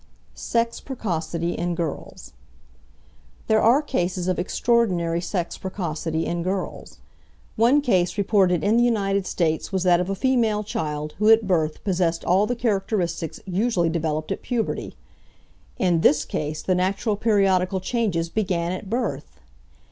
SEX 0.33 0.79
PRECOCITY 0.79 1.51
IN 1.59 1.75
GIRLS 1.75 2.33
There 3.45 3.61
are 3.61 3.83
cases 3.83 4.27
of 4.27 4.39
extraordinary 4.39 5.21
sex 5.21 5.59
precocity 5.59 6.25
in 6.25 6.41
girls. 6.41 6.97
One 7.55 7.81
case 7.81 8.17
reported 8.17 8.63
in 8.63 8.77
the 8.77 8.83
United 8.83 9.27
States 9.27 9.71
was 9.71 9.83
that 9.83 9.99
of 9.99 10.09
a 10.09 10.15
female 10.15 10.63
child 10.63 11.13
who 11.19 11.29
at 11.29 11.45
birth 11.47 11.83
possessed 11.83 12.25
all 12.25 12.47
the 12.47 12.55
characteristics 12.55 13.39
usually 13.45 13.89
developed 13.89 14.31
at 14.31 14.41
puberty. 14.41 14.95
In 15.77 16.01
this 16.01 16.25
case 16.25 16.63
the 16.63 16.73
natural 16.73 17.15
periodical 17.15 17.79
changes 17.79 18.27
began 18.27 18.71
at 18.71 18.89
birth! 18.89 19.39